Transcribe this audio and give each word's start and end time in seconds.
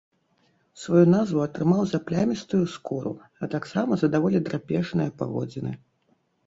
Сваю 0.83 1.03
назву 1.15 1.43
атрымаў 1.47 1.83
за 1.91 1.99
плямістую 2.07 2.63
скуру, 2.77 3.13
а 3.41 3.51
таксама 3.55 3.91
за 4.05 4.13
даволі 4.17 4.45
драпежныя 4.51 5.19
паводзіны. 5.23 5.71